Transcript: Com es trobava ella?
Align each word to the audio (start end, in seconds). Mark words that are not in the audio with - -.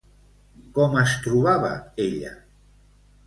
Com 0.77 0.95
es 1.01 1.13
trobava 1.27 1.69
ella? 2.07 2.31